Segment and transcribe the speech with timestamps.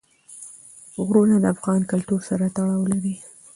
[1.05, 3.15] غرونه د افغان کلتور سره تړاو لري.